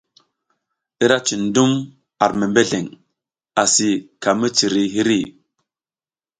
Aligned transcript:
Ira 1.07 1.17
cin 1.29 1.43
dum 1.57 1.71
ar 2.25 2.31
membeleng 2.39 2.89
asi 3.63 3.89
ka 4.21 4.31
miciri 4.39 4.83
hiri. 4.93 5.21